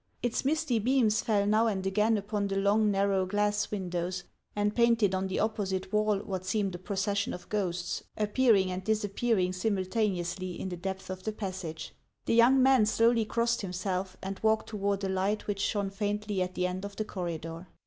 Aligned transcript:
Its 0.23 0.43
misty 0.43 0.79
beams 0.79 1.21
fell 1.21 1.45
now 1.45 1.67
and 1.67 1.85
again 1.85 2.17
upon 2.17 2.47
the 2.47 2.55
long, 2.55 2.89
narrow 2.89 3.23
glass 3.23 3.69
windows, 3.69 4.23
and 4.55 4.73
painted 4.75 5.13
on 5.13 5.27
the 5.27 5.39
opposite 5.39 5.93
wall 5.93 6.17
what 6.17 6.17
HAXS 6.17 6.23
OF 6.23 6.25
ICELAND. 6.25 6.41
53 6.41 6.47
seemed 6.47 6.75
a 6.75 6.77
procession 6.79 7.33
of 7.35 7.49
ghosts, 7.49 8.03
appearing 8.17 8.71
and 8.71 8.83
disappearing 8.83 9.53
simultaneously 9.53 10.59
in 10.59 10.69
the 10.69 10.75
depths 10.77 11.11
of 11.11 11.21
the 11.21 11.31
passage. 11.31 11.93
The 12.25 12.33
young 12.33 12.63
man 12.63 12.87
slowly 12.87 13.25
crossed 13.25 13.61
himself, 13.61 14.17
and 14.23 14.39
walked 14.41 14.69
toward 14.69 15.03
a 15.03 15.07
light 15.09 15.45
which 15.45 15.59
shone 15.61 15.91
faintly 15.91 16.41
at 16.41 16.55
the 16.55 16.65
end 16.65 16.83
of 16.83 16.95
the 16.95 17.05
corridor. 17.05 17.67